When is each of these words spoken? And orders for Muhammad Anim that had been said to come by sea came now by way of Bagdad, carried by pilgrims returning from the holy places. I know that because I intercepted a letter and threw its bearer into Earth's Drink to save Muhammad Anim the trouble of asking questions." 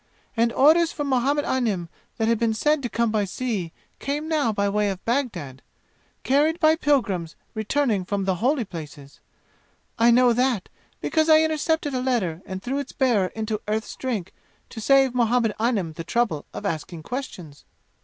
And 0.35 0.51
orders 0.53 0.91
for 0.91 1.03
Muhammad 1.03 1.45
Anim 1.45 1.87
that 2.17 2.27
had 2.27 2.39
been 2.39 2.55
said 2.55 2.81
to 2.81 2.89
come 2.89 3.11
by 3.11 3.23
sea 3.23 3.71
came 3.99 4.27
now 4.27 4.51
by 4.51 4.67
way 4.67 4.89
of 4.89 5.05
Bagdad, 5.05 5.61
carried 6.23 6.59
by 6.59 6.75
pilgrims 6.75 7.35
returning 7.53 8.03
from 8.03 8.25
the 8.25 8.37
holy 8.41 8.65
places. 8.65 9.19
I 9.99 10.09
know 10.09 10.33
that 10.33 10.69
because 11.01 11.29
I 11.29 11.43
intercepted 11.43 11.93
a 11.93 12.01
letter 12.01 12.41
and 12.47 12.63
threw 12.63 12.79
its 12.79 12.93
bearer 12.93 13.27
into 13.35 13.61
Earth's 13.67 13.95
Drink 13.95 14.33
to 14.71 14.81
save 14.81 15.13
Muhammad 15.13 15.53
Anim 15.59 15.93
the 15.93 16.03
trouble 16.03 16.47
of 16.51 16.65
asking 16.65 17.03
questions." 17.03 17.63